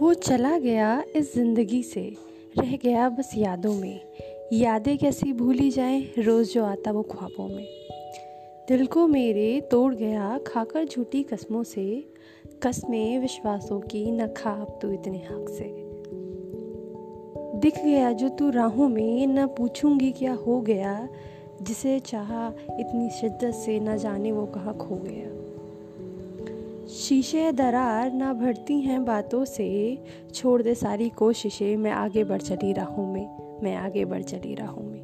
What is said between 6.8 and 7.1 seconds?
वो